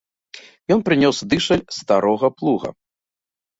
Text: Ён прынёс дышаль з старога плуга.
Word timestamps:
Ён 0.75 0.79
прынёс 0.87 1.17
дышаль 1.35 1.63
з 1.67 1.77
старога 1.81 2.27
плуга. 2.39 2.69